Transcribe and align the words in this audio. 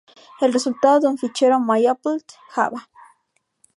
El 0.39 0.51
resultado 0.51 0.97
es 0.97 1.05
un 1.05 1.17
fichero 1.19 1.59
MiApplet.java. 1.59 2.89